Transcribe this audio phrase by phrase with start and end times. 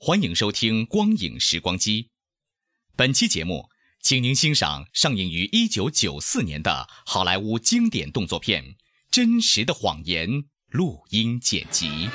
[0.00, 2.04] 欢迎收听《光影时光机》。
[2.94, 3.68] 本期节目，
[4.00, 8.62] 请您欣赏上映于一九九四年的好莱坞经典动作片
[9.10, 10.28] 《真实的谎言》
[10.68, 12.08] 录音剪辑。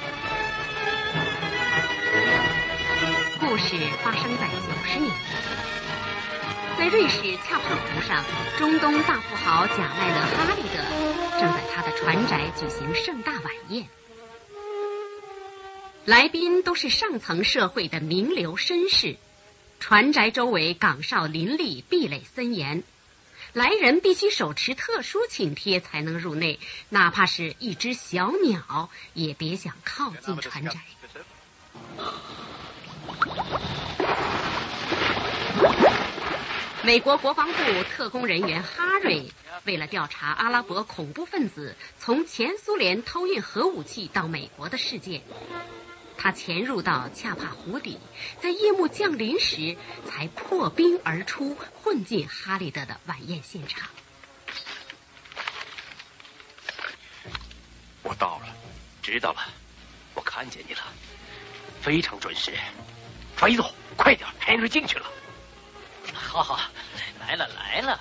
[3.37, 8.23] 故事发生在九十年代，在瑞士恰帕湖上，
[8.57, 10.77] 中东大富豪贾迈勒·哈利德
[11.37, 13.85] 正在他的船宅举行盛大晚宴。
[16.05, 19.15] 来宾都是上层社会的名流绅士，
[19.79, 22.83] 船宅周围岗哨林立，壁垒森严，
[23.53, 26.59] 来人必须手持特殊请帖才能入内，
[26.89, 30.73] 哪怕是一只小鸟，也别想靠近船宅。
[36.83, 39.31] 美国国防部特工人员哈瑞
[39.63, 45.21] 为了调查阿拉伯恐怖分子从前苏联偷运核武器到美国的事件，
[46.17, 47.99] 他潜入到恰帕湖底，
[48.41, 49.75] 在夜幕降临时
[50.07, 53.89] 才破冰而出，混进哈利德的晚宴现场。
[58.03, 58.47] 我到了，
[59.01, 59.41] 知道了，
[60.13, 60.81] 我看见你了，
[61.81, 62.53] 非常准时。
[63.35, 65.05] 抓一走，快点，Henry 进去了。
[66.13, 66.59] 好好，
[67.19, 67.99] 来了来了。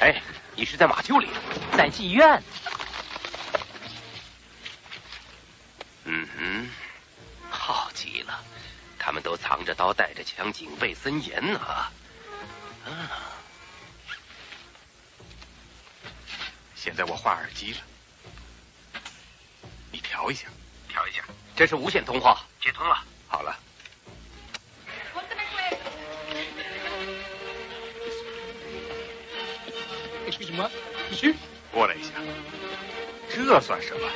[0.00, 0.22] 哎，
[0.54, 1.28] 你是在马厩里？
[1.76, 2.42] 在妓院，
[6.04, 6.68] 嗯哼，
[7.50, 8.42] 好极了，
[8.98, 11.58] 他们都藏着刀，带着枪，警卫森严呢。
[11.60, 11.92] 啊，
[16.74, 17.80] 现在我换耳机了，
[19.92, 20.48] 你调一下。
[20.88, 21.22] 调一下，
[21.54, 23.04] 这是无线通话，接通了。
[23.28, 23.56] 好了，
[30.32, 30.68] 什么？
[31.12, 31.32] 咦
[31.70, 32.10] 过来一下，
[33.32, 34.10] 这算什么？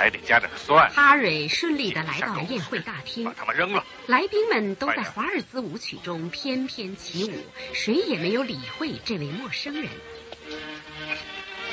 [0.00, 0.90] 还得加点蒜。
[0.92, 3.84] 哈瑞顺利的来到了宴会大厅把，他们扔了。
[4.06, 7.34] 来宾们都在华尔兹舞曲中翩翩起舞，
[7.74, 9.90] 谁也没有理会这位陌生人。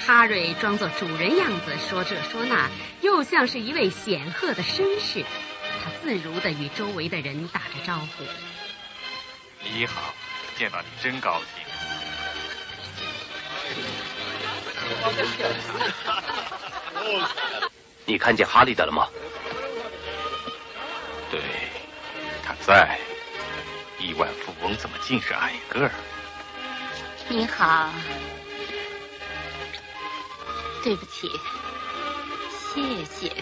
[0.05, 5.23] 哈瑞装作主人样子，说这说那，又像是一位显赫的绅士。
[5.85, 8.25] 他自如的与周围的人打着招呼。
[9.63, 10.13] 你好，
[10.57, 11.47] 见到你真高兴。
[18.07, 19.07] 你看见哈利的了吗？
[21.29, 21.39] 对，
[22.43, 22.97] 他在。
[23.99, 25.91] 亿万富翁怎么尽是矮个儿？
[27.27, 27.89] 你好，
[30.83, 31.27] 对不起，
[32.73, 33.33] 谢谢。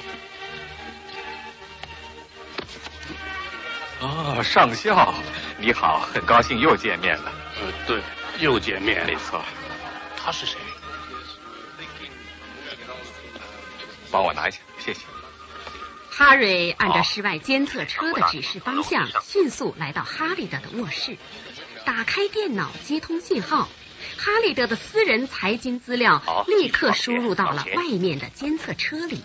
[3.99, 5.13] 哦，上校，
[5.57, 7.31] 你好，很高兴又见面了。
[7.61, 8.01] 呃，对，
[8.39, 9.43] 又见面没错，
[10.15, 10.57] 他是谁？
[14.15, 15.01] 帮我拿一下，谢谢。
[16.09, 21.17] 哈瑞按照室外监测车的指示方向，迅速来到哈利德的卧室，
[21.83, 23.67] 打开电脑接通信号。
[24.15, 29.21] 哈利德的私人财经资料立刻输入到了外面的监测车里。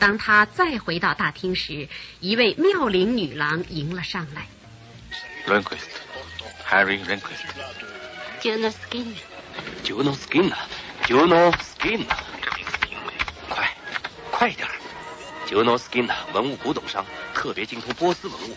[0.00, 4.48] 当他再回到大厅时，一位妙龄女郎迎了上来。
[5.46, 12.16] Rehnquist，Harry Rehnquist，Jonas Skin，Juno Skinner，Juno Skinner，这名字英美，快，
[14.42, 14.74] 快点儿
[15.48, 18.56] ！Juno Skinner，文物古董商，特别精通波斯文物。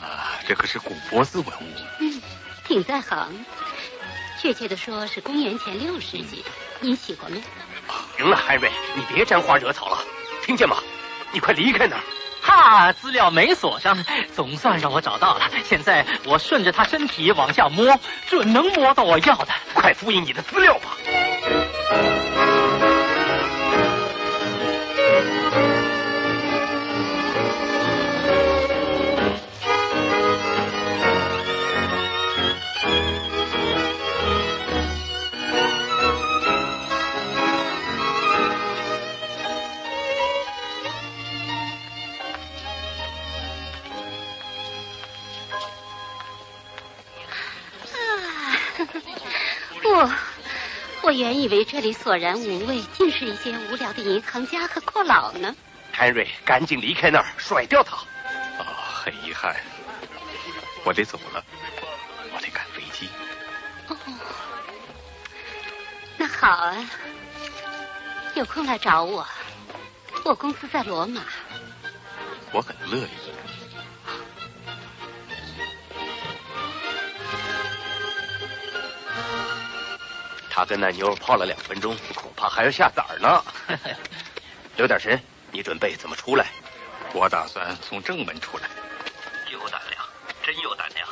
[0.00, 1.74] 啊，这可是古波斯文物。
[1.98, 2.22] 嗯，
[2.64, 3.44] 挺在行。
[4.40, 6.50] 确切的说是公元前六世纪的，
[6.80, 7.42] 您喜欢没？
[8.16, 9.98] 行了，海瑞，你别沾花惹草了，
[10.42, 10.78] 听见吗？
[11.30, 12.02] 你快离开那儿！
[12.40, 14.02] 哈，资料没锁上，
[14.34, 15.50] 总算让我找到了。
[15.62, 18.00] 现在我顺着他身体往下摸，
[18.30, 19.52] 准能摸到我要的。
[19.74, 20.96] 快复印你的资料吧。
[51.10, 55.52] 我原以为这里索然无味，竟是一些无聊的银行家和阔佬呢。
[55.92, 57.96] 汉瑞，赶紧离开那儿，甩掉他。
[58.62, 59.56] 啊，很遗憾，
[60.84, 61.44] 我得走了，
[62.32, 63.08] 我得赶飞机。
[63.88, 63.96] 哦，
[66.16, 66.76] 那好啊，
[68.36, 69.26] 有空来找我，
[70.24, 71.22] 我公司在罗马。
[72.52, 73.10] 我很乐意。
[80.60, 83.42] 他跟那妞泡了两分钟，恐怕还要下崽呢。
[84.76, 85.18] 留点神，
[85.50, 86.48] 你准备怎么出来？
[87.14, 88.64] 我打算从正门出来。
[89.50, 90.04] 有胆量，
[90.42, 91.08] 真有胆量。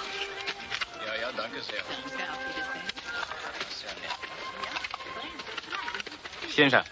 [6.51, 6.85] 先生，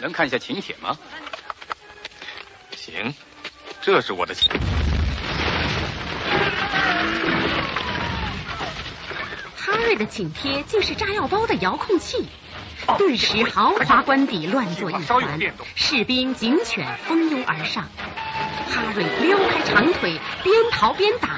[0.00, 0.98] 能看一下请帖吗？
[2.74, 3.14] 行，
[3.80, 4.50] 这是我的请。
[9.94, 12.26] 的请帖竟是炸药包的遥控器，
[12.98, 15.38] 顿时豪华官邸乱作一团，
[15.74, 17.88] 士兵警犬蜂拥而上。
[18.70, 21.28] 哈瑞撩开长腿，边逃边打，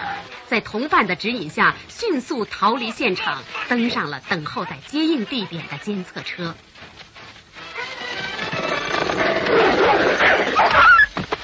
[0.47, 6.55] 在同伴的指引下，迅速逃离现场，登上了等候在接应地点的监测车。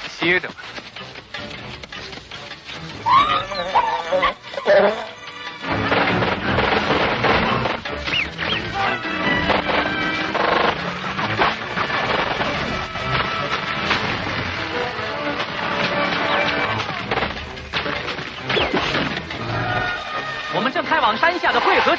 [0.09, 0.55] 歇着吧。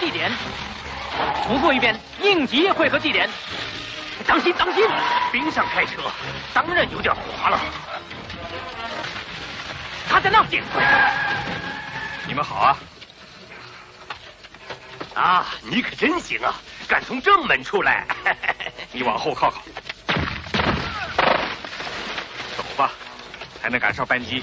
[0.05, 0.31] 地点。
[1.47, 3.27] 重复一遍，应急汇合地点。
[4.27, 4.87] 当心，当心！
[5.33, 6.03] 冰上开车，
[6.53, 7.59] 当然有点滑了。
[10.09, 10.47] 他在那儿。
[12.27, 12.77] 你们好啊！
[15.15, 16.55] 啊，你可真行啊，
[16.87, 18.05] 敢从正门出来。
[18.93, 19.62] 你往后靠靠。
[22.56, 22.91] 走吧，
[23.62, 24.43] 还能赶上班机。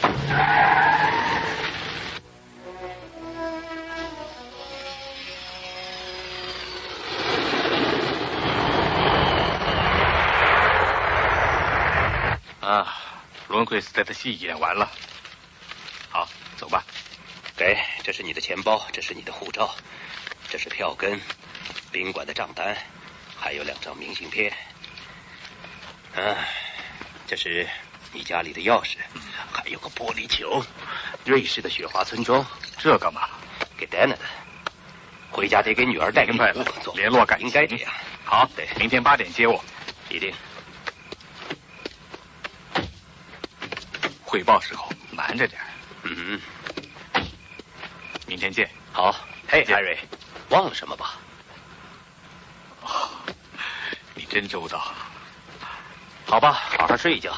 [13.71, 14.91] 伦奎斯特的戏演完了。
[16.09, 16.27] 好，
[16.57, 16.83] 走吧。
[17.56, 19.73] 给，这是你的钱包，这是你的护照，
[20.50, 21.18] 这是票根，
[21.89, 22.75] 宾馆的账单，
[23.39, 24.51] 还有两张明信片。
[26.18, 26.35] 啊，
[27.25, 27.65] 这是
[28.12, 28.97] 你家里的钥匙，
[29.53, 30.62] 还有个玻璃球。
[31.24, 32.45] 瑞士的雪花村庄，
[32.77, 33.29] 这干嘛？
[33.77, 34.19] 给 Dana 的。
[35.29, 37.94] 回家得给女儿带个礼物，联络感应该这样。
[38.25, 39.63] 好，对，明天八点接我，
[40.09, 40.33] 一定。
[44.31, 45.60] 汇报时候瞒着点。
[46.04, 46.39] 嗯，
[48.25, 48.72] 明天见。
[48.94, 49.13] 好，
[49.45, 50.00] 嘿，艾瑞，
[50.48, 51.18] 忘了什么吧？
[52.81, 53.10] 哦，
[54.16, 54.94] 你真周到。
[56.25, 57.33] 好吧，好好睡一觉。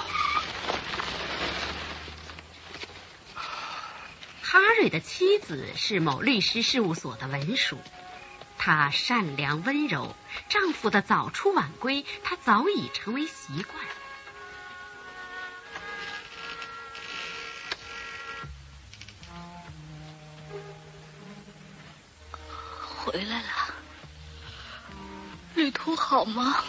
[4.43, 7.79] 哈瑞的妻子是某律师事务所的文书，
[8.55, 10.15] 她善良温柔，
[10.47, 13.83] 丈夫的早出晚归，她早已成为习惯。
[23.13, 23.45] 回来了，
[25.53, 26.63] 旅途好吗？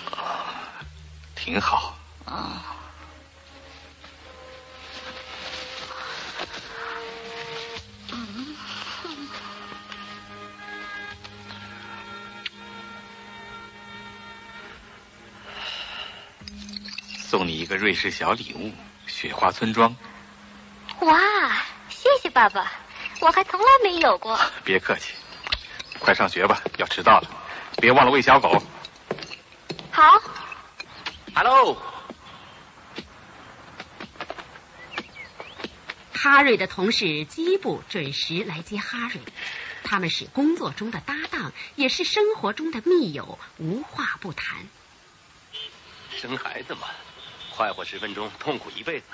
[1.34, 1.96] 挺好。
[2.26, 2.62] 啊。
[8.12, 8.54] 嗯。
[17.16, 18.70] 送你一个瑞士小礼物，
[19.06, 19.96] 雪花村庄。
[21.00, 21.18] 哇，
[21.88, 22.70] 谢谢爸爸，
[23.20, 24.38] 我还从来没有过。
[24.62, 25.14] 别客气。
[26.04, 27.30] 快上学吧，要迟到了，
[27.78, 28.62] 别忘了喂小狗。
[29.90, 30.02] 好。
[31.34, 31.80] Hello。
[36.12, 39.23] 哈瑞的同事基布准时来接哈瑞，
[39.82, 44.58] 他们是工作中的搭档，也是生活中的密友，无话不谈。
[46.11, 46.88] 生孩子嘛，
[47.56, 49.06] 快活十分钟，痛苦一辈子。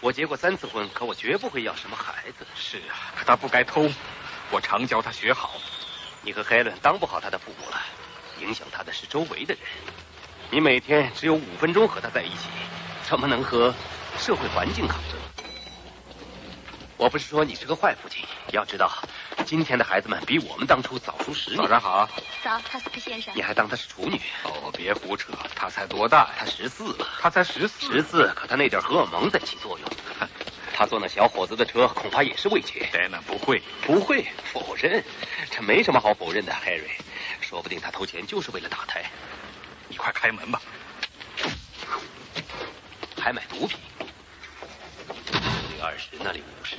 [0.00, 2.46] 我结过三次婚，可我绝不会要什么孩子。
[2.56, 3.86] 是啊，可他不该偷，
[4.50, 5.60] 我常教他学好。
[6.22, 7.80] 你和海伦当不好他的父母了，
[8.40, 9.62] 影响他的是周围的人。
[10.50, 12.48] 你每天只有五分钟和他在一起，
[13.08, 13.72] 怎么能和
[14.18, 15.18] 社会环境抗争？
[16.98, 18.22] 我不是说你是个坏父亲，
[18.52, 18.92] 要知道，
[19.46, 21.56] 今天的孩子们比我们当初早熟十年。
[21.62, 22.06] 早上好，
[22.44, 23.32] 早，塔斯克先生。
[23.34, 24.20] 你还当她是处女？
[24.44, 26.28] 哦，别胡扯，她才多大？
[26.38, 27.08] 她十四了。
[27.18, 29.88] 她才十四，十四，可她那点荷尔蒙在起作用。
[30.80, 32.88] 他坐那小伙子的车，恐怕也是为钱。
[32.90, 35.04] 戴娜不会，不会否认，
[35.50, 36.88] 这没什么好否认的，Harry。
[37.42, 39.04] 说不定他偷钱就是为了打胎。
[39.88, 40.62] 你快开门吧。
[43.20, 43.78] 还买毒品？
[45.26, 46.76] 这里二十，那里五十。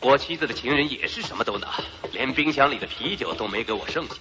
[0.00, 1.80] 我妻子的情人也是什么都拿，
[2.12, 4.16] 连冰箱里的啤酒都没给我剩下。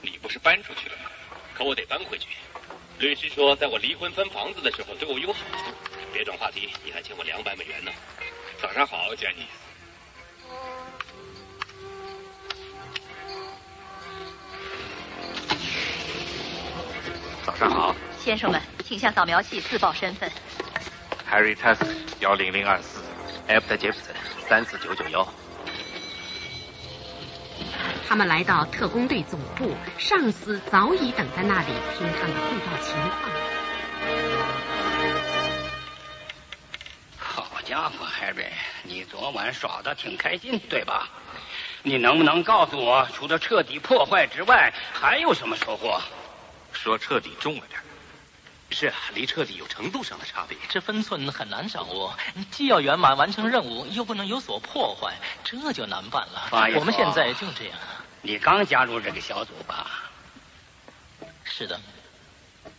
[0.00, 1.10] 你不是搬出去了吗？
[1.52, 2.28] 可我得搬回去。
[2.98, 5.64] 律师说，在我离婚分房子的时候对我有好处。
[6.16, 7.90] 别转话题，你还欠我两百美元呢。
[8.58, 9.46] 早上好，杰尼。
[17.44, 20.32] 早上好，先生们，请向扫描器自报身份。
[21.30, 21.86] Harry Test
[22.20, 23.02] 幺零零二四
[23.46, 24.16] ，After Jefferson
[24.48, 25.28] 三四九九幺。
[28.08, 31.66] 他们来到特工队总部，上司早已等在那里
[31.98, 33.55] 听他们汇报情况。
[37.76, 38.46] 家伙，Harry，
[38.84, 41.10] 你昨晚耍的挺开心，对吧？
[41.82, 46.00] 你能不能告诉我，除了彻底破坏之外，还有什么收获？
[46.72, 47.78] 说彻底重了点。
[48.70, 52.16] 是啊，离彻底有程度上的差别，这分寸很难掌握。
[52.50, 55.14] 既要圆满完成任务，又不能有所破坏，
[55.44, 56.48] 这就难办了。
[56.76, 57.78] 我们现在就这样。
[58.22, 60.10] 你刚加入这个小组吧？
[61.44, 61.78] 是的。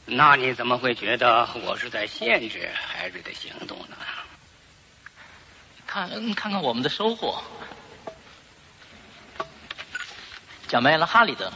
[0.06, 3.96] 那你怎么会觉得我是在限制海瑞的行动呢？
[5.98, 7.42] 看，看看我们的收获。
[10.68, 11.52] 讲没了哈里德，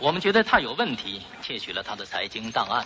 [0.00, 2.84] 我们觉得他有问题，窃取了他的财经档案。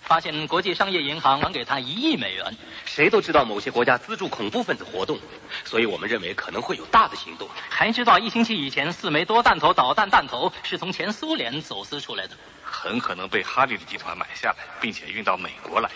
[0.00, 2.56] 发现国际商业银行还给他一亿美元。
[2.86, 5.18] 谁都知道某些国家资助恐怖分子活动，
[5.64, 7.46] 所以我们认为可能会有大的行动。
[7.68, 12.34] 还知道一星期以前四枚多弹头导弹弹头是从前苏联走私出来的，
[12.64, 15.90] 很可能被哈利的集团买下来，并且运到美国来。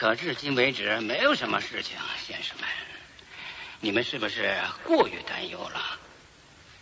[0.00, 2.66] 可至今为止没有什么事情，先生们，
[3.80, 5.98] 你们是不是过于担忧了？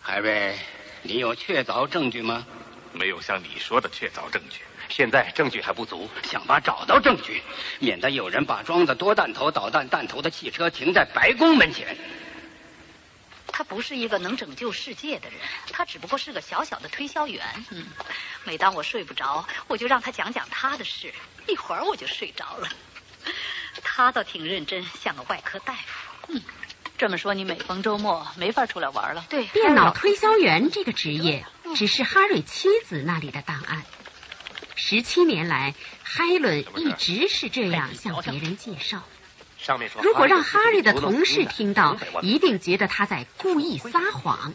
[0.00, 0.56] 海瑞，
[1.02, 2.46] 你有确凿证据吗？
[2.92, 4.60] 没有像你说的确凿证据。
[4.88, 7.42] 现在证据还不足，想法找到证据，
[7.80, 11.98] 免得有人把装着多弹头导弹弹头的汽车停在白宫门前。
[13.48, 15.40] 他不是一个能拯救世界的人，
[15.72, 17.44] 他只不过是个小小的推销员。
[17.70, 17.84] 嗯，
[18.44, 21.12] 每当我睡不着，我就让他讲讲他的事，
[21.48, 22.68] 一会儿我就睡着了。
[23.82, 26.32] 他倒挺认真，像个外科大夫。
[26.32, 26.42] 嗯，
[26.96, 29.24] 这么说你每逢周末没法出来玩了？
[29.28, 31.44] 对，电脑推销员这个职业
[31.74, 33.84] 只是哈瑞妻子那里的档案。
[34.74, 39.02] 十七年来，海伦一直是这样向别人介绍。
[39.58, 44.54] 上面说，如果让哈瑞的同事听到，一定觉得他在故意撒谎。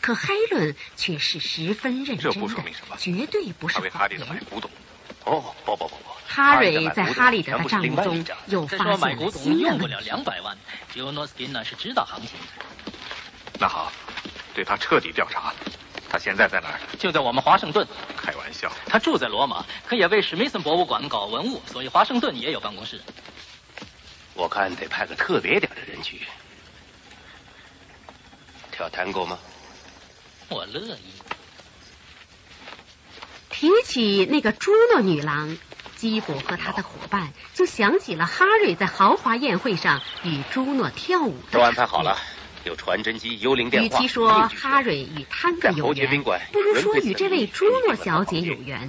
[0.00, 4.20] 可海伦却是十分认真的，绝对不是谎言。
[5.24, 10.56] 哦，不不不不，哈瑞在哈利德的账目中又发现了新用不了两百万，
[10.92, 12.92] 吉欧诺斯金呢是知道行情的。
[13.58, 13.90] 那好，
[14.54, 15.52] 对他彻底调查。
[16.10, 16.80] 他现在在哪儿？
[16.98, 17.86] 就在我们华盛顿。
[18.16, 23.00] 开玩笑，他住在罗马，可也为史密森博物馆搞文物，所以华盛顿也有办公室。
[24.34, 26.22] 我看得派个特别点的人去。
[28.70, 29.38] 跳探戈吗？
[30.48, 31.12] 我乐意。
[33.50, 35.58] 提起那个朱诺女郎，
[35.98, 41.36] 基伯和他的伙伴就想起了哈瑞在豪华宴会上与朱诺跳舞。
[41.50, 42.16] 都安排好了。
[42.64, 43.98] 有传真机、幽灵电话。
[43.98, 48.88] 与其说哈瑞与汤克有缘，不如说与这位朱诺小姐有缘。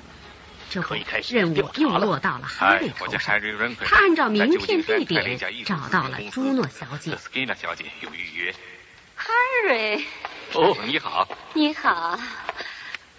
[0.69, 3.41] 这回任务又落到了哈瑞头上。
[3.83, 5.35] 他按照名片地点
[5.65, 7.15] 找到了朱诺小姐。
[7.15, 8.53] 斯金娜小姐有预约。
[9.15, 10.05] 哈瑞。
[10.53, 11.27] 哦，你好。
[11.55, 12.19] 你好。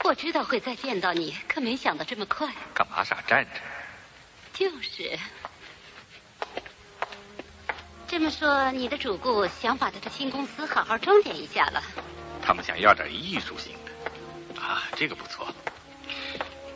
[0.05, 2.49] 我知道会再见到你，可没想到这么快。
[2.73, 3.51] 干嘛傻站着？
[4.61, 5.19] 就是。
[8.07, 11.83] 这么说，你的主顾想把他的新公司好好装点一下了。
[12.43, 15.49] 他们想要点艺术性的，啊，这个不错。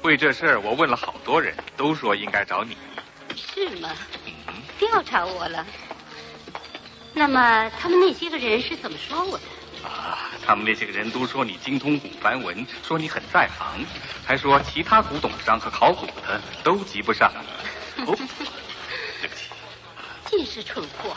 [0.00, 2.74] 为这事儿，我问了好多人，都说应该找你。
[3.36, 3.90] 是吗？
[4.46, 5.66] 嗯调查我了。
[7.12, 9.44] 那么，他们那些个人是怎么说我的？
[9.86, 13.84] 啊，他们那些个人都说你精通古梵文，说你很在行，
[14.24, 17.30] 还说其他古董商和考古的都及不上
[20.30, 21.16] 尽是蠢货！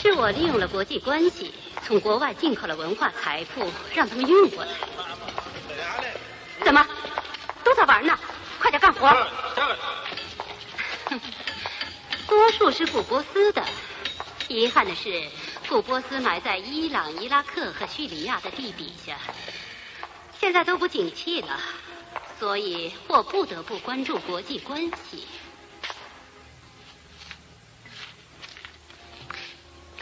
[0.00, 1.54] 是我利用了国际关系，
[1.84, 4.70] 从国外进口了文化财富，让他们运过来。
[6.64, 6.86] 怎么，
[7.64, 8.18] 都在玩呢？
[8.60, 9.26] 快点干活！
[12.26, 13.62] 多数是古波斯的，
[14.48, 15.24] 遗憾的是，
[15.68, 19.18] 古波斯埋在伊朗、伊拉克和叙利亚的地底下，
[20.40, 21.60] 现在都不景气了，
[22.38, 25.26] 所以我不得不关注国际关系。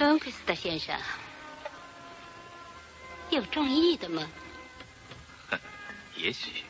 [0.06, 0.96] 恩克斯特先生，
[3.30, 4.28] 有中意的吗？
[6.16, 6.64] 也许。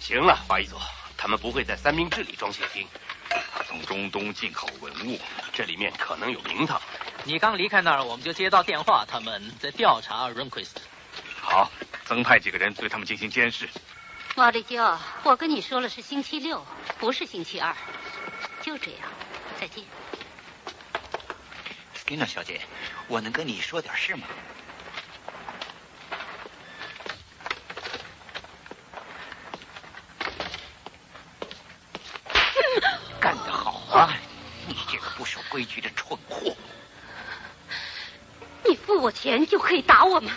[0.00, 0.76] 行了，法医组，
[1.16, 2.86] 他们不会在三明治里装血清。
[3.28, 5.18] 他从中东进口文物，
[5.52, 6.80] 这里面可能有名堂。
[7.24, 10.80] 你刚离开那儿，我们就接到电话，他们在调查 u i s t
[11.40, 11.70] 好，
[12.04, 13.68] 增派几个人对他们进行监视。
[14.36, 16.64] 瓦利娇，我跟你说了是星期六，
[17.00, 17.74] 不是星期二。
[18.62, 19.00] 就这样，
[19.60, 19.84] 再见。
[22.06, 22.60] 斯蒂娜小姐，
[23.08, 24.28] 我能跟你说点事吗？
[33.18, 34.16] 干得好啊！
[34.68, 36.54] 你这个不守规矩的蠢货！
[38.64, 40.30] 你付我钱就可以打我吗？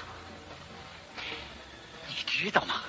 [2.08, 2.82] 你知道吗？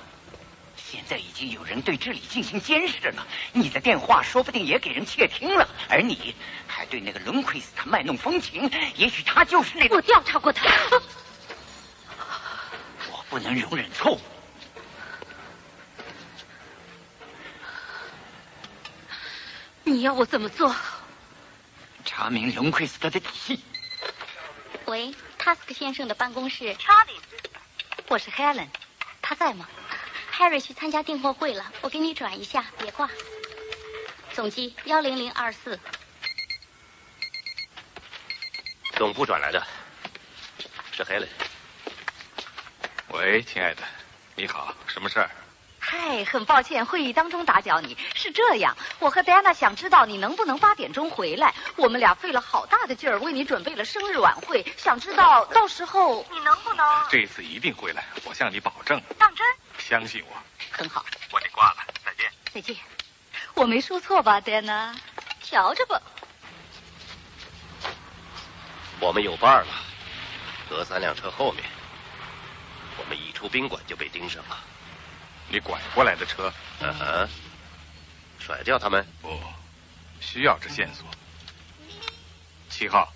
[0.75, 6.33] 现在已经有人对这里进行监视了，你的电话说不定也给人窃听了，而你
[6.65, 9.95] 还对那个伦奎斯他卖弄风情，也许他就是那个……
[9.95, 10.67] 我调查过他，
[13.09, 14.19] 我不能容忍错误。
[19.85, 20.75] 你要我怎么做？
[22.03, 23.63] 查明龙奎斯特的底细。
[24.85, 26.75] 喂塔斯克先生的办公室。
[28.09, 28.67] 我是 Helen，
[29.21, 29.65] 他在吗
[30.33, 33.09] ？Harry 去参加订货会了，我给你转一下，别挂。
[34.33, 35.79] 总机幺零零二四。
[39.01, 39.65] 总部转来的，
[40.91, 41.27] 是 Helen。
[43.07, 43.81] 喂，亲爱的，
[44.35, 45.27] 你好，什么事儿？
[45.79, 47.97] 嗨，很抱歉，会议当中打搅你。
[48.13, 51.55] 是这样，我和戴安娜想知道你能不能八点钟回来。
[51.77, 56.85] 我们俩费了好大的劲儿为你准备了生日晚会，想知道到时候你能不能？
[57.09, 59.01] 这次一定回来，我向你保证。
[59.17, 59.43] 当真？
[59.79, 60.37] 相信我。
[60.69, 62.31] 很好，我得挂了，再见。
[62.53, 62.75] 再见。
[63.55, 64.95] 我没说错吧，戴安娜？
[65.41, 65.99] 瞧着吧。
[69.01, 69.73] 我们有伴儿了，
[70.69, 71.65] 隔三辆车后面。
[72.97, 74.57] 我们一出宾馆就被盯上了。
[75.49, 76.53] 你拐过来的车？
[76.79, 77.29] 嗯哼。
[78.39, 79.05] 甩掉他们？
[79.19, 79.41] 不，
[80.19, 81.05] 需要这线索。
[82.69, 83.11] 七号。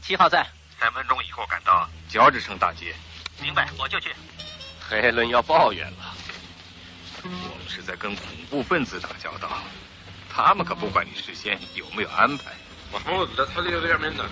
[0.00, 0.46] 七号在。
[0.78, 2.94] 三分钟以后赶到乔治城大街。
[3.42, 4.14] 明白，我就去。
[4.88, 6.14] 黑伦要抱怨了。
[7.24, 9.50] 我们是在跟恐怖分子打交道，
[10.32, 12.52] 他们可不管你事先有没有安排。
[12.92, 14.24] 我我在他这边面呢。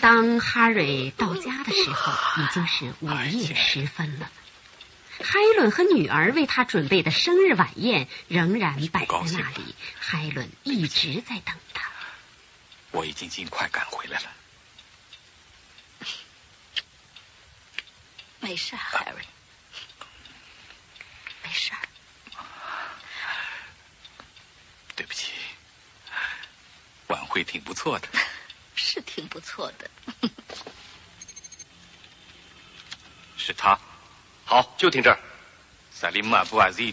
[0.00, 4.30] 当哈瑞到家的时候， 已经是午夜时分了。
[5.18, 11.90] 海伦和女儿为他准备的生日晚宴仍然摆在那里，海伦一直在等他。
[12.92, 14.26] 我已经尽快赶回来了。
[18.40, 19.24] 没事，Harry，
[21.46, 21.70] 没事。
[24.96, 25.30] 对不起，
[27.06, 28.08] 晚会挺不错的。
[28.74, 29.88] 是挺不错的。
[33.36, 33.78] 是他，
[34.44, 35.18] 好，就听这儿。
[35.92, 36.92] 萨利马布阿兹，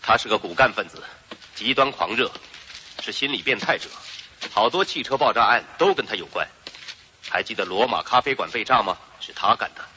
[0.00, 1.02] 他是个骨干分子，
[1.56, 2.30] 极端狂热，
[3.02, 3.90] 是心理变态者。
[4.52, 6.46] 好多汽车爆炸案都跟他有关。
[7.28, 8.96] 还记得罗马咖啡馆被炸吗？
[9.20, 9.89] 是他干的。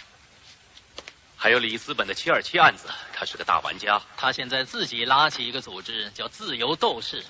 [1.44, 4.02] 还有里斯本的七二七案子，他是个大玩家。
[4.16, 7.22] 他现在自己拉起一个组织，叫自由斗士。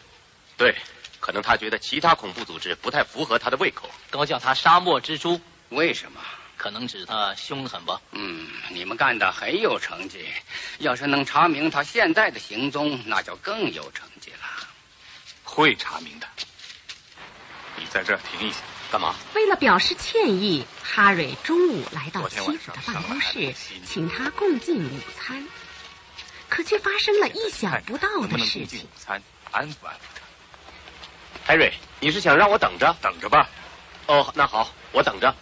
[0.55, 0.75] 对。
[1.19, 5.41] 可能他觉得其他恐怖组织不太符合他的胃口，都叫他沙漠蜘蛛。
[5.69, 6.21] 为什么？
[6.57, 7.99] 可能指他凶狠吧。
[8.11, 10.27] 嗯，你们干的很有成绩。
[10.77, 14.67] 要是能查明他现在的行踪，那就更有成绩了。
[15.43, 16.27] 会查明的。
[17.77, 18.59] 你在这儿停一下，
[18.93, 19.15] 干嘛？
[19.33, 23.51] 为了表示歉意，哈瑞中午来到妻子的办公室，
[23.83, 25.47] 请他共进午餐，
[26.47, 28.83] 可却发生了意想不到的事情。
[28.83, 30.21] 午餐安抚安抚他。
[31.43, 32.95] 海瑞，你是想让我等着？
[33.01, 33.49] 等着吧。
[34.05, 35.35] 哦，那好，我等着。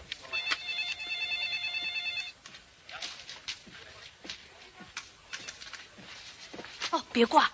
[6.91, 7.51] 哦，别挂。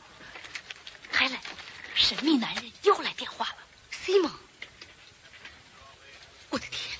[1.11, 1.39] 海伦，
[1.95, 3.55] 神秘男人又来电话了。
[3.89, 4.31] 西蒙，
[6.49, 6.97] 我的天！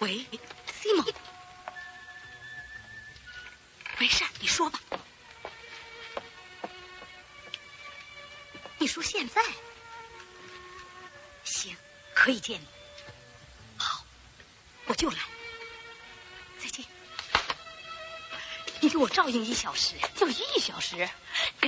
[0.00, 0.26] 喂，
[0.80, 1.06] 西蒙，
[3.98, 4.80] 没事，你说吧。
[8.78, 9.42] 你说现在
[11.44, 11.76] 行，
[12.14, 12.66] 可以见你。
[13.76, 14.04] 好，
[14.86, 15.18] 我就来。
[16.58, 16.84] 再见。
[18.80, 21.08] 你给我照应一小时，就一小时。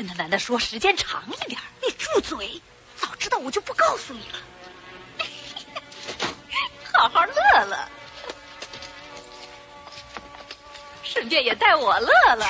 [0.01, 2.59] 跟那男的说时间长一点你住嘴
[2.97, 4.39] 早知道我就不告诉你了。
[6.95, 7.35] 好好乐
[7.67, 7.77] 乐
[11.03, 12.47] 顺便也带我乐乐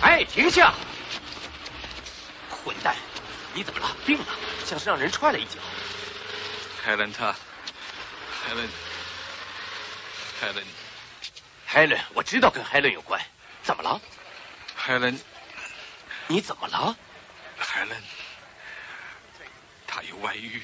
[0.00, 0.72] 哎停下！
[2.48, 2.96] 混蛋
[3.52, 3.94] 你怎么了？
[4.06, 4.24] 病了
[4.64, 5.60] 像是让人踹了一脚。
[6.82, 7.34] 凯文特
[8.50, 8.68] 海伦，
[10.40, 10.64] 海伦，
[11.64, 13.24] 海伦，我知道跟海伦有关。
[13.62, 14.00] 怎么了？
[14.74, 15.16] 海伦，
[16.26, 16.96] 你怎么了？
[17.56, 17.96] 海伦，
[19.86, 20.60] 他有外遇。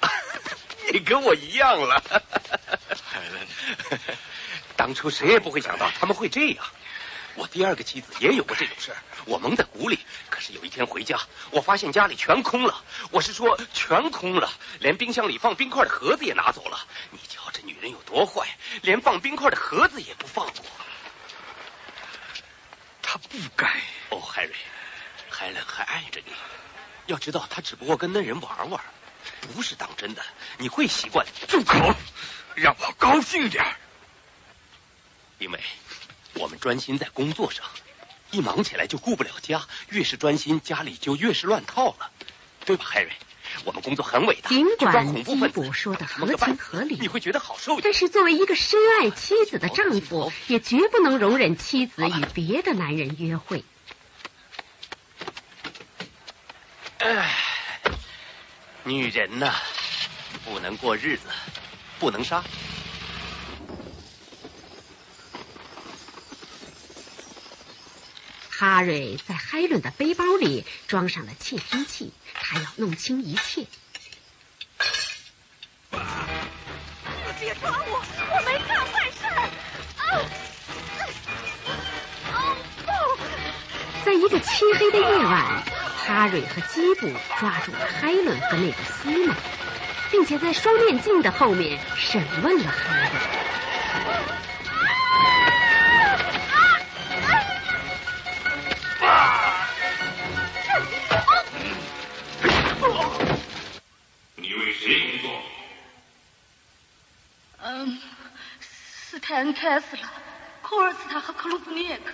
[0.92, 2.02] 你跟我一样了，
[3.04, 3.46] 海伦。
[4.74, 6.66] 当初谁也不会想到他们会这样。
[7.36, 8.92] 我第二个妻子也有过这种事
[9.26, 10.00] 我蒙在鼓里。
[10.52, 12.84] 有一天回家，我发现家里全空了。
[13.10, 16.86] 我是说全空了，连冰箱里放冰块的盒子也拿走了。
[17.10, 18.46] 你瞧这女人有多坏，
[18.82, 20.64] 连放冰块的盒子也不放过。
[23.02, 23.66] 她不该。
[24.10, 24.54] 哦，海瑞，
[25.28, 26.32] 海伦还爱着你。
[27.06, 28.80] 要知道，他只不过跟那人玩玩，
[29.54, 30.22] 不是当真的。
[30.58, 31.26] 你会习惯。
[31.48, 31.94] 住口！
[32.54, 33.64] 让我高兴点
[35.38, 35.60] 因为
[36.34, 37.64] 我们专心在工作上，
[38.30, 39.66] 一忙起来就顾不了家。
[39.88, 42.10] 越是专心，家里就越是乱套了，
[42.64, 43.12] 对吧，海瑞？
[43.64, 44.48] 我们工作很伟大。
[44.48, 47.80] 尽管基普说的合情合理，你会觉得好受。
[47.80, 53.64] 但是作为一个深爱妻子的丈夫，也绝不能容忍妻子与别的男人约会。
[56.98, 57.34] 哎，
[58.84, 59.52] 女人呐，
[60.44, 61.24] 不能过日子，
[61.98, 62.44] 不能杀。
[68.60, 73.64] 哈瑞在海伦的背包里装上了窃听器，他要弄清一切。
[77.40, 79.24] 别抓我，我没干坏事。
[79.96, 80.04] 啊！
[84.04, 85.62] 在一个漆黑的夜晚，
[85.96, 89.34] 哈瑞和基布抓住了海伦和那个司马，
[90.10, 93.39] 并且在双面镜的后面审问了海伦。
[104.80, 105.42] 谁工作？
[107.62, 108.00] 嗯，
[108.60, 110.10] 斯泰恩开死了，
[110.62, 112.04] 科尔斯塔和克鲁夫涅克。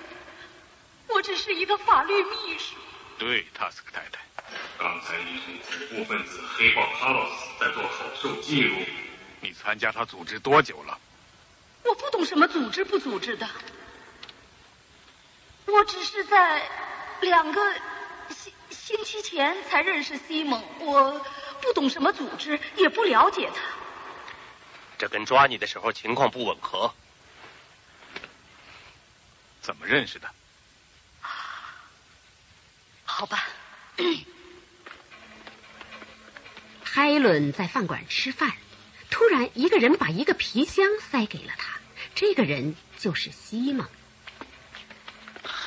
[1.09, 2.75] 我只是一个法律秘书。
[3.19, 4.19] 对，塔斯克太太。
[4.79, 8.77] 刚才你同恐怖分子黑豹卡洛斯在做口授记录。
[9.41, 10.99] 你参加他组织多久了？
[11.85, 13.49] 我不懂什么组织不组织的。
[15.67, 16.69] 我只是在
[17.21, 17.75] 两个
[18.31, 21.25] 星星期前才认识西蒙，我
[21.61, 23.61] 不懂什么组织，也不了解他。
[24.99, 26.95] 这跟抓你的时候情况不吻合。
[29.61, 30.31] 怎么认识的？
[33.05, 33.49] 好吧。
[36.85, 38.53] 海伦在饭馆吃饭，
[39.11, 41.79] 突然一个人把一个皮箱塞给了他，
[42.15, 43.87] 这个人就是西蒙。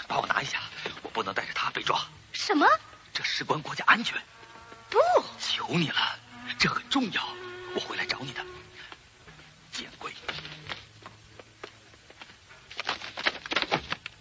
[0.07, 0.61] 帮我拿一下，
[1.03, 1.99] 我不能带着他被抓。
[2.31, 2.67] 什么？
[3.13, 4.19] 这事关国家安全。
[5.69, 6.19] 不，求你了，
[6.57, 7.23] 这很重要，
[7.75, 8.43] 我会来找你的。
[9.71, 10.11] 见鬼！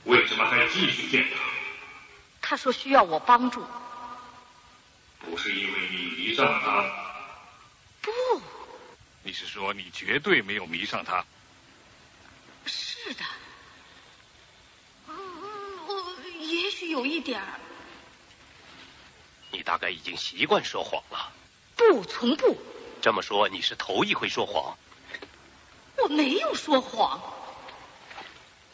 [0.04, 1.38] 为什么还继续见他？
[2.42, 3.64] 他说需要我帮助。
[5.20, 6.84] 不是因为你迷上他。
[8.02, 8.10] 不。
[9.22, 11.24] 你是说你绝对没有迷上他？
[12.66, 13.24] 是的。
[16.40, 17.58] 也许有一点儿。
[19.50, 21.32] 你大概已经习惯说谎了。
[21.92, 22.56] 不，从不。
[23.00, 24.76] 这么说，你是头一回说谎。
[25.96, 27.20] 我没有说谎。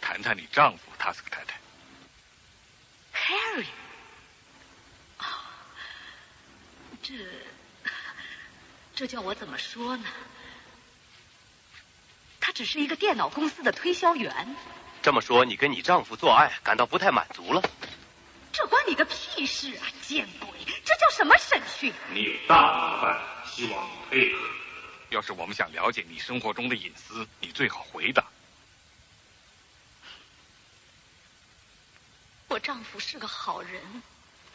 [0.00, 1.58] 谈谈你丈夫塔斯克太太。
[3.14, 3.66] Harry。
[5.18, 5.50] 啊，
[7.02, 7.14] 这
[8.94, 10.06] 这叫我怎么说呢？
[12.40, 14.56] 他只是一个电脑公司的推销员。
[15.02, 17.62] 这么说，你跟你丈夫做爱感到不太满足了？
[18.52, 19.86] 这关你个屁事啊！
[20.02, 20.48] 见鬼！
[20.84, 21.92] 这叫什么审讯？
[22.12, 24.38] 你有大麻烦，希望你配合。
[25.10, 28.24] 要是我们想了解你生活中的隐私，你最好回答。
[32.48, 34.02] 我丈夫是个好人，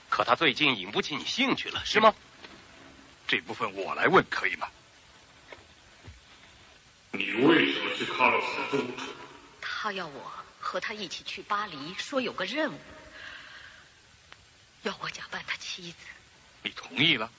[0.09, 2.13] 可他最近引不起你兴趣了，是吗？
[3.27, 4.69] 这部分我来问可以吗？
[7.11, 9.11] 你为什么去卡洛斯的住处？
[9.61, 12.79] 他要我和他一起去巴黎，说有个任务，
[14.83, 15.97] 要我假扮他妻子。
[16.69, 17.31] 你同意了？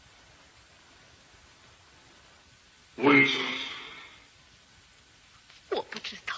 [2.97, 3.49] 为什么？
[5.71, 6.35] 我不知道，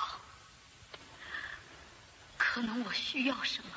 [2.37, 3.71] 可能我需要什么。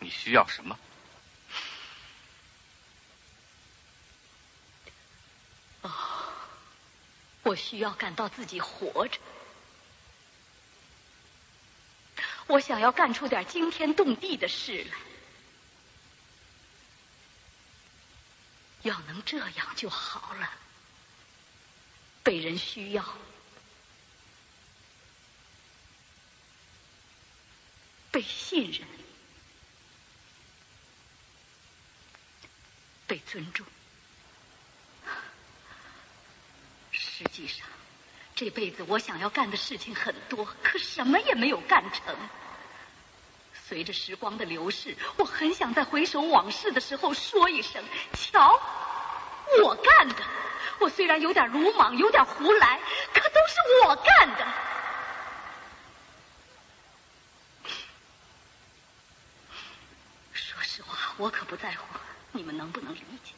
[0.00, 0.76] 你需要什么？
[5.82, 5.92] 哦，
[7.44, 9.20] 我需要感到自己活着。
[12.48, 15.09] 我想要干出点惊天动地的事来。
[18.90, 20.50] 要能这样就好了。
[22.24, 23.04] 被人需要，
[28.10, 28.86] 被信任，
[33.06, 33.64] 被尊重。
[36.90, 37.66] 实际上，
[38.34, 42.16] 这辈子我想要干的事情很多，可什么也没有干成。
[43.70, 47.80] 随着时光的流逝，我很想在回首往事的时候说一声
[48.12, 48.60] ：“瞧，
[49.62, 50.16] 我干的。”
[50.80, 52.80] 我虽然有点鲁莽，有点胡来，
[53.14, 54.52] 可都是我干的。
[60.32, 61.84] 说实话，我可不在乎
[62.32, 63.34] 你们能不能理解。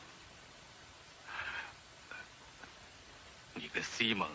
[3.52, 4.26] 你跟西蒙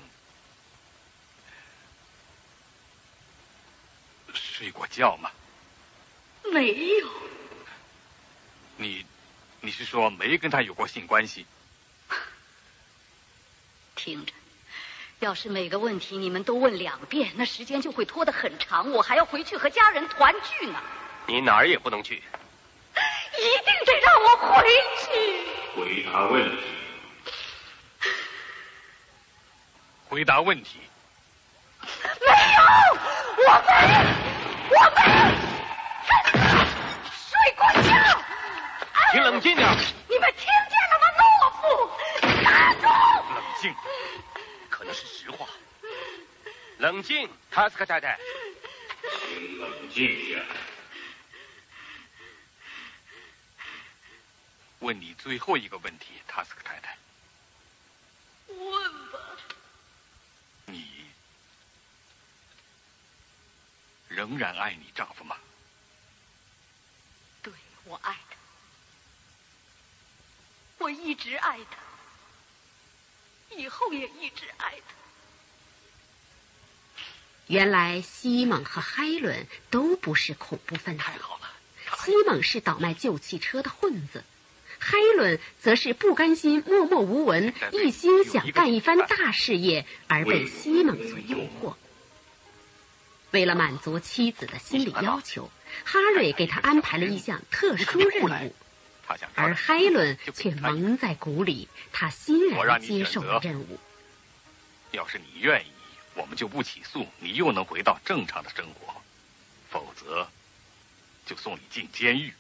[4.36, 5.32] 睡过觉吗？
[6.58, 7.08] 没有。
[8.78, 9.06] 你，
[9.62, 11.46] 你是说没跟他有过性关系？
[13.96, 14.34] 听着，
[15.20, 20.82] 要是每个问题你们都问两遍，那时间就会拖得很长，我还要回去和家人团聚呢。
[21.28, 22.22] 你哪儿也不能去，一
[23.64, 24.66] 定得让我回
[25.04, 25.06] 去。
[25.76, 26.64] 回答问题。
[30.10, 30.80] 回答问题。
[31.82, 32.64] 没有，
[33.46, 34.27] 我没，
[39.18, 39.68] 你冷静点。
[40.08, 41.64] 你们听见了吗，懦夫？
[42.44, 42.86] 打住！
[43.34, 43.76] 冷静。
[44.70, 45.50] 可能是实话。
[46.78, 48.16] 冷静，塔斯克太太。
[49.02, 50.40] 请冷静下。
[54.82, 56.96] 问你最后一个问题，塔斯克太太。
[58.50, 59.20] 问吧。
[60.68, 61.08] 你
[64.10, 65.36] 仍然爱你丈夫吗？
[67.42, 67.52] 对，
[67.86, 68.27] 我爱他。
[70.88, 71.78] 我一直爱他。
[73.58, 74.94] 以后也一直爱他。
[77.48, 81.04] 原来西蒙和海伦都不是恐怖分子。
[81.04, 81.52] 太好了，
[81.98, 84.24] 西蒙是倒卖旧汽车的混子，
[84.80, 91.76] 海伦则是不甘心默默无闻，一心想干一番大事业，而被西蒙所诱惑。
[93.32, 95.52] 为了满足妻子的心理要求，
[95.84, 98.56] 哈瑞给他安排了一项特殊任务。
[99.36, 103.80] 而海伦 却蒙在鼓里，他欣然接受了任务。
[104.92, 105.72] 要是你愿意，
[106.14, 108.94] 我们就不起诉，你又能回到正常的生活；
[109.70, 110.28] 否则，
[111.26, 112.34] 就送你进监狱。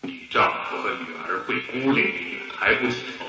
[0.00, 3.26] 你丈夫和女儿会孤立你，抬不起头，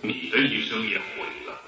[0.00, 1.62] 你的一生也毁了。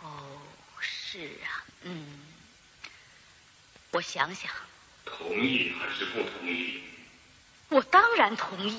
[0.00, 0.40] 哦，
[0.80, 2.06] 是啊，嗯，
[3.90, 4.50] 我想想。
[5.04, 6.82] 同意还是不同意？
[7.68, 8.78] 我当然同意。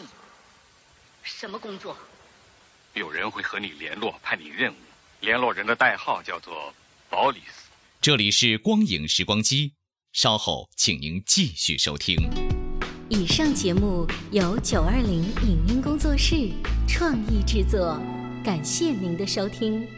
[1.23, 1.95] 什么工作？
[2.93, 4.75] 有人会和你联络，派你任务。
[5.19, 6.73] 联络人的代号叫做
[7.09, 7.69] 保里斯。
[7.99, 9.73] 这里是光影时光机，
[10.13, 12.15] 稍后请您继续收听。
[13.09, 16.51] 以上节目由九二零影音工作室
[16.87, 17.99] 创意制作，
[18.43, 19.96] 感谢您的收听。